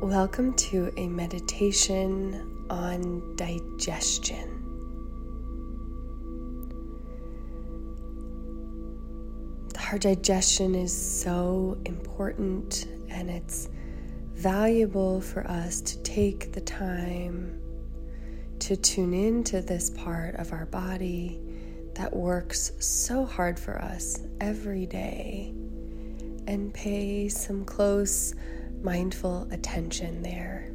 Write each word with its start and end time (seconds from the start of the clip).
Welcome 0.00 0.54
to 0.54 0.92
a 0.96 1.08
meditation 1.08 2.64
on 2.70 3.34
digestion. 3.34 4.62
Our 9.90 9.98
digestion 9.98 10.76
is 10.76 10.96
so 10.96 11.76
important 11.84 12.86
and 13.10 13.28
it's 13.28 13.70
valuable 14.34 15.20
for 15.20 15.44
us 15.50 15.80
to 15.80 15.98
take 16.04 16.52
the 16.52 16.60
time 16.60 17.60
to 18.60 18.76
tune 18.76 19.12
into 19.12 19.60
this 19.60 19.90
part 19.90 20.36
of 20.36 20.52
our 20.52 20.66
body 20.66 21.40
that 21.96 22.14
works 22.14 22.70
so 22.78 23.24
hard 23.26 23.58
for 23.58 23.76
us 23.82 24.20
every 24.40 24.86
day 24.86 25.52
and 26.46 26.72
pay 26.72 27.28
some 27.28 27.64
close 27.64 28.36
mindful 28.82 29.48
attention 29.50 30.22
there. 30.22 30.72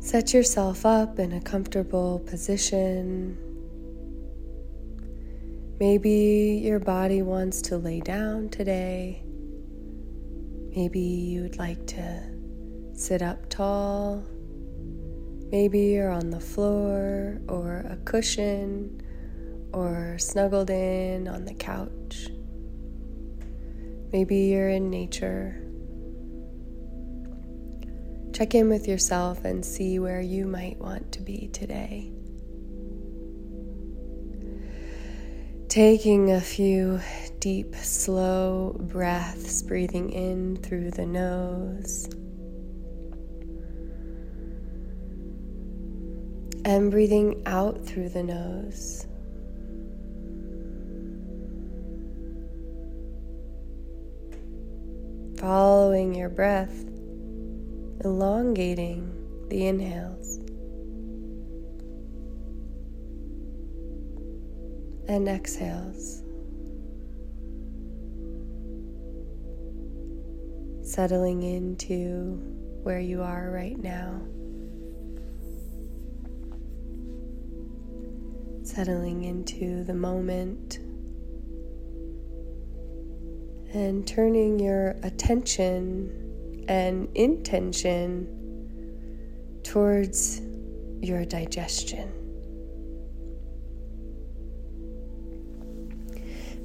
Set 0.00 0.34
yourself 0.34 0.84
up 0.84 1.18
in 1.18 1.32
a 1.32 1.40
comfortable 1.40 2.18
position. 2.26 3.38
Maybe 5.78 6.60
your 6.62 6.80
body 6.80 7.22
wants 7.22 7.62
to 7.62 7.76
lay 7.76 8.00
down 8.00 8.48
today. 8.48 9.22
Maybe 10.74 11.00
you'd 11.00 11.56
like 11.56 11.86
to 11.88 12.22
sit 12.94 13.22
up 13.22 13.48
tall. 13.48 14.24
Maybe 15.50 15.80
you're 15.80 16.10
on 16.10 16.30
the 16.30 16.40
floor 16.40 17.40
or 17.48 17.86
a 17.88 17.96
cushion 18.04 19.00
or 19.72 20.16
snuggled 20.18 20.70
in 20.70 21.28
on 21.28 21.44
the 21.44 21.54
couch. 21.54 22.28
Maybe 24.12 24.36
you're 24.36 24.68
in 24.68 24.90
nature. 24.90 25.58
Check 28.34 28.54
in 28.54 28.68
with 28.68 28.86
yourself 28.86 29.44
and 29.44 29.64
see 29.64 29.98
where 29.98 30.20
you 30.20 30.46
might 30.46 30.78
want 30.78 31.12
to 31.12 31.20
be 31.20 31.48
today. 31.52 32.12
Taking 35.68 36.32
a 36.32 36.40
few 36.42 37.00
deep, 37.40 37.74
slow 37.74 38.76
breaths, 38.78 39.62
breathing 39.62 40.10
in 40.10 40.58
through 40.58 40.90
the 40.90 41.06
nose. 41.06 42.06
And 46.66 46.90
breathing 46.90 47.42
out 47.46 47.86
through 47.86 48.10
the 48.10 48.22
nose. 48.22 49.06
Following 55.42 56.14
your 56.14 56.28
breath, 56.28 56.84
elongating 58.04 59.12
the 59.48 59.66
inhales 59.66 60.36
and 65.08 65.28
exhales. 65.28 66.22
Settling 70.88 71.42
into 71.42 72.38
where 72.84 73.00
you 73.00 73.20
are 73.20 73.50
right 73.50 73.82
now. 73.82 74.22
Settling 78.62 79.24
into 79.24 79.82
the 79.82 79.94
moment 79.94 80.78
and 83.72 84.06
turning 84.06 84.58
your 84.58 84.96
attention 85.02 86.64
and 86.68 87.08
intention 87.14 88.28
towards 89.62 90.40
your 91.00 91.24
digestion. 91.24 92.12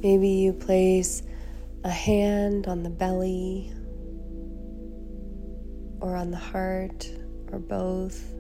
Maybe 0.04 0.30
you 0.30 0.54
place 0.54 1.24
a 1.84 1.90
hand 1.90 2.68
on 2.68 2.84
the 2.84 2.90
belly 2.90 3.72
or 6.00 6.16
on 6.16 6.30
the 6.32 6.38
heart 6.38 7.10
or 7.52 7.60
both. 7.60 8.37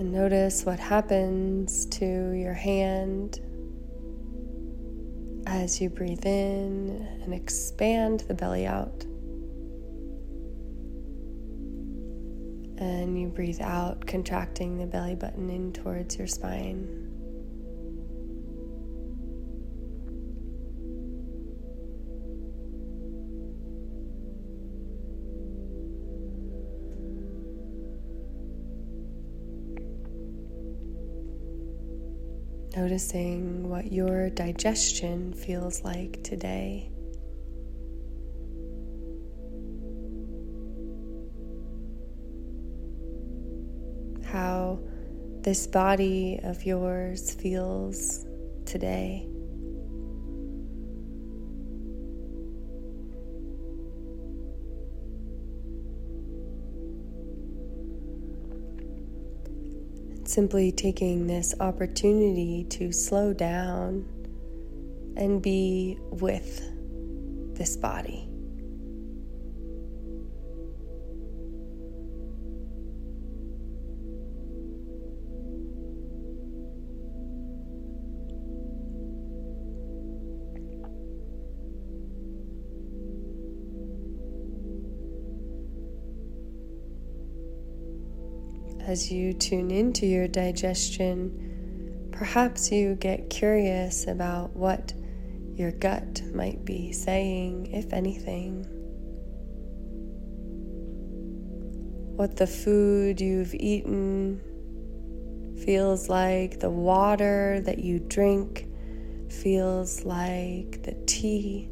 And 0.00 0.12
notice 0.12 0.64
what 0.64 0.78
happens 0.78 1.84
to 1.84 2.30
your 2.32 2.54
hand 2.54 3.38
as 5.46 5.78
you 5.78 5.90
breathe 5.90 6.24
in 6.24 7.06
and 7.22 7.34
expand 7.34 8.20
the 8.20 8.32
belly 8.32 8.66
out. 8.66 9.04
And 12.78 13.20
you 13.20 13.28
breathe 13.28 13.60
out, 13.60 14.06
contracting 14.06 14.78
the 14.78 14.86
belly 14.86 15.16
button 15.16 15.50
in 15.50 15.70
towards 15.74 16.16
your 16.16 16.28
spine. 16.28 16.99
Noticing 32.76 33.68
what 33.68 33.92
your 33.92 34.30
digestion 34.30 35.32
feels 35.32 35.82
like 35.82 36.22
today. 36.22 36.90
How 44.24 44.78
this 45.42 45.66
body 45.66 46.38
of 46.44 46.64
yours 46.64 47.34
feels 47.34 48.24
today. 48.66 49.26
Simply 60.30 60.70
taking 60.70 61.26
this 61.26 61.54
opportunity 61.60 62.64
to 62.70 62.92
slow 62.92 63.32
down 63.32 64.06
and 65.16 65.42
be 65.42 65.98
with 66.10 66.62
this 67.56 67.76
body. 67.76 68.29
As 88.86 89.10
you 89.10 89.32
tune 89.32 89.70
into 89.70 90.06
your 90.06 90.28
digestion, 90.28 92.08
perhaps 92.12 92.70
you 92.70 92.94
get 92.96 93.30
curious 93.30 94.06
about 94.06 94.54
what 94.56 94.92
your 95.54 95.72
gut 95.72 96.22
might 96.34 96.64
be 96.64 96.92
saying, 96.92 97.72
if 97.72 97.92
anything. 97.92 98.66
What 102.16 102.36
the 102.36 102.46
food 102.46 103.20
you've 103.20 103.54
eaten 103.54 104.40
feels 105.64 106.08
like, 106.08 106.60
the 106.60 106.70
water 106.70 107.60
that 107.64 107.78
you 107.78 107.98
drink 107.98 108.66
feels 109.30 110.04
like, 110.04 110.82
the 110.82 110.96
tea, 111.06 111.68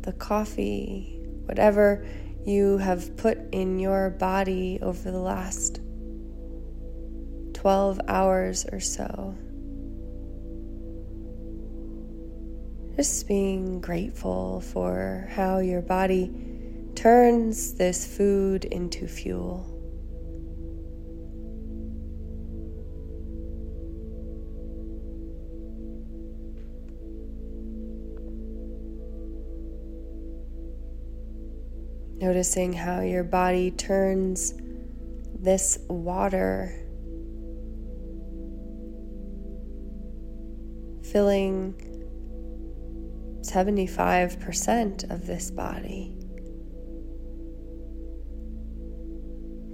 the 0.00 0.12
coffee, 0.12 1.20
whatever 1.46 2.06
you 2.44 2.78
have 2.78 3.16
put 3.16 3.38
in 3.52 3.78
your 3.78 4.10
body 4.10 4.78
over 4.82 5.10
the 5.10 5.18
last 5.18 5.80
12 7.54 8.00
hours 8.06 8.66
or 8.70 8.80
so. 8.80 9.34
Just 12.96 13.26
being 13.26 13.80
grateful 13.80 14.60
for 14.60 15.28
how 15.30 15.58
your 15.58 15.82
body 15.82 16.30
turns 16.94 17.74
this 17.74 18.06
food 18.06 18.64
into 18.66 19.08
fuel. 19.08 19.73
Noticing 32.18 32.72
how 32.72 33.00
your 33.00 33.24
body 33.24 33.70
turns 33.70 34.54
this 35.38 35.78
water 35.88 36.84
filling 41.14 41.74
75% 43.42 45.10
of 45.10 45.26
this 45.26 45.50
body, 45.50 46.16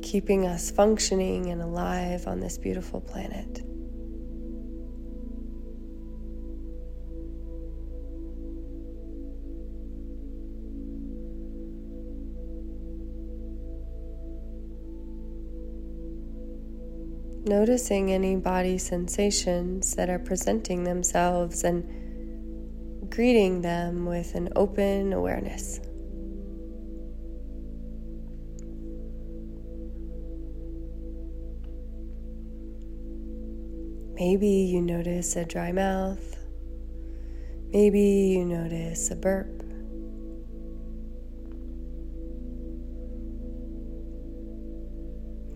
keeping 0.02 0.46
us 0.46 0.70
functioning 0.70 1.50
and 1.50 1.62
alive 1.62 2.26
on 2.26 2.40
this 2.40 2.58
beautiful 2.58 3.00
planet. 3.00 3.62
Noticing 17.44 18.12
any 18.12 18.37
body 18.37 18.76
sensations 18.76 19.94
that 19.96 20.10
are 20.10 20.19
presenting 20.19 20.84
themselves 20.84 21.64
and 21.64 23.10
greeting 23.10 23.62
them 23.62 24.04
with 24.06 24.34
an 24.34 24.50
open 24.56 25.12
awareness. 25.12 25.81
Maybe 34.14 34.48
you 34.48 34.82
notice 34.82 35.34
a 35.34 35.46
dry 35.46 35.72
mouth. 35.72 36.36
Maybe 37.72 38.00
you 38.00 38.44
notice 38.44 39.10
a 39.10 39.16
burp. 39.16 39.59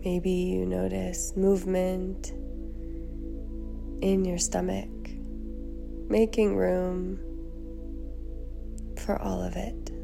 Maybe 0.05 0.29
you 0.29 0.67
notice 0.67 1.33
movement 1.35 2.27
in 4.03 4.23
your 4.23 4.37
stomach, 4.37 4.91
making 6.11 6.55
room 6.55 7.17
for 8.99 9.19
all 9.19 9.41
of 9.41 9.55
it. 9.55 9.94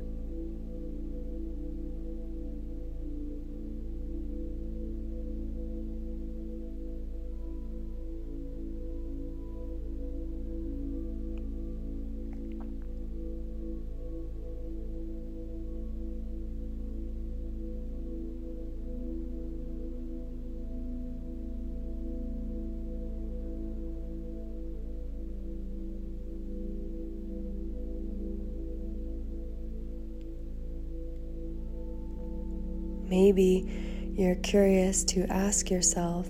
Maybe 33.11 33.67
you're 34.15 34.35
curious 34.35 35.03
to 35.03 35.25
ask 35.29 35.69
yourself, 35.69 36.29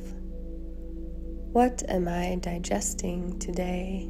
What 1.53 1.83
am 1.87 2.07
I 2.07 2.39
digesting 2.41 3.37
today? 3.37 4.09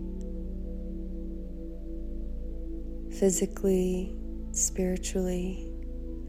Physically, 3.20 4.16
spiritually, 4.54 5.70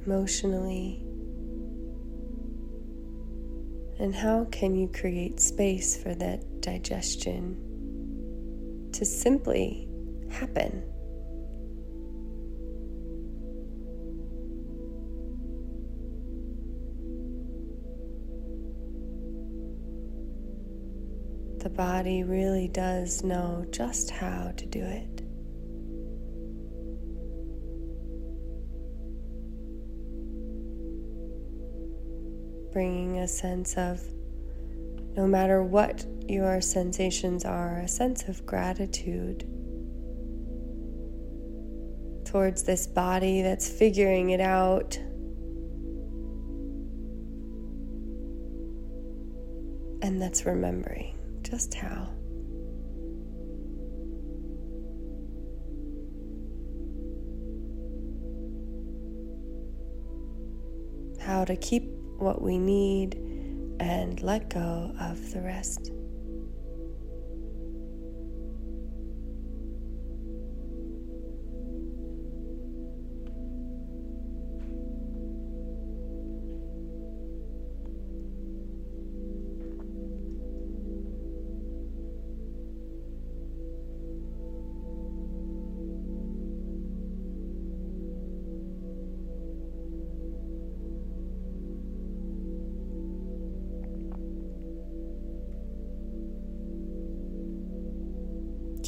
emotionally? 0.05 1.05
And 4.00 4.12
how 4.12 4.47
can 4.47 4.75
you 4.75 4.89
create 4.89 5.39
space 5.39 5.97
for 5.97 6.12
that 6.17 6.61
digestion 6.61 7.55
to 8.94 9.05
simply 9.05 9.89
happen? 10.29 10.83
Body 21.77 22.23
really 22.23 22.69
does 22.69 23.25
know 23.25 23.65
just 23.71 24.11
how 24.11 24.53
to 24.57 24.67
do 24.67 24.83
it. 24.83 25.23
Bringing 32.73 33.19
a 33.19 33.29
sense 33.29 33.77
of 33.77 34.01
no 35.17 35.27
matter 35.27 35.63
what 35.63 36.07
your 36.27 36.61
sensations 36.61 37.45
are, 37.45 37.81
a 37.81 37.89
sense 37.89 38.29
of 38.29 38.47
gratitude 38.47 39.45
towards 42.25 42.63
this 42.63 42.87
body 42.87 43.43
that's 43.43 43.69
figuring 43.69 44.31
it 44.31 44.41
out. 44.41 44.97
And 50.01 50.21
that's 50.21 50.47
remembering 50.47 51.15
just 51.53 51.75
how. 51.75 52.09
How 61.21 61.45
to 61.45 61.55
keep 61.57 61.83
what 62.17 62.41
we 62.41 62.57
need 62.57 63.17
and 63.81 64.23
let 64.23 64.49
go 64.49 64.95
of 64.99 65.31
the 65.33 65.43
rest. 65.43 65.93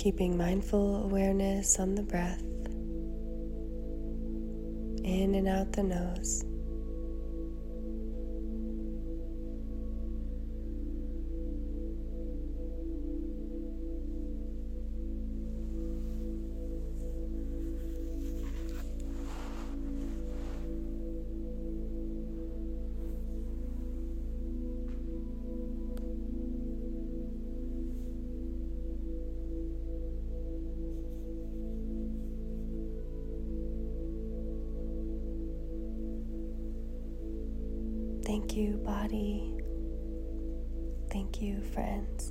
Keeping 0.05 0.37
mindful 0.37 1.03
awareness 1.05 1.79
on 1.79 1.95
the 1.95 2.03
breath 2.03 2.43
in 5.03 5.35
and 5.35 5.49
out 5.49 5.73
the 5.73 5.83
nose. 5.83 6.45
Thank 38.45 38.59
you, 38.59 38.77
body. 38.85 39.55
Thank 41.11 41.41
you, 41.41 41.63
friends. 41.63 42.31